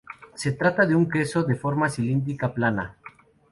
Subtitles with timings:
[0.33, 2.97] Se trata de un queso de forma cilíndrica plana.